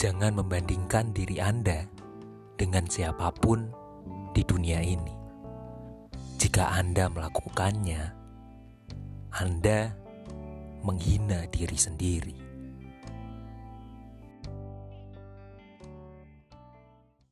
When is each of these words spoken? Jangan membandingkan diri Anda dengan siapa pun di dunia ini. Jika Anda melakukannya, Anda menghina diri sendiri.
Jangan 0.00 0.32
membandingkan 0.32 1.12
diri 1.12 1.44
Anda 1.44 1.84
dengan 2.56 2.88
siapa 2.88 3.28
pun 3.36 3.68
di 4.32 4.40
dunia 4.40 4.80
ini. 4.80 5.12
Jika 6.40 6.72
Anda 6.72 7.12
melakukannya, 7.12 8.08
Anda 9.28 9.92
menghina 10.80 11.44
diri 11.52 11.76
sendiri. 11.76 12.49